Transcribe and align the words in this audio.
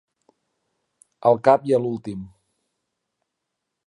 Al 1.31 1.37
cap 1.47 1.67
i 1.71 1.75
a 1.77 1.79
l'últim. 1.83 2.23